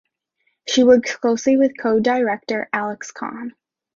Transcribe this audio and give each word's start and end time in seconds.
She 0.67 0.83
works 0.83 1.15
closely 1.15 1.57
with 1.57 1.77
co-director 1.77 2.67
Alex 2.73 3.11
Kahn. 3.11 3.53